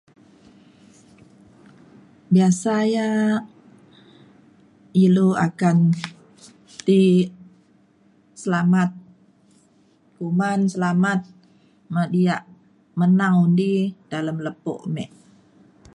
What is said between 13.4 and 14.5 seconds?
undi dalem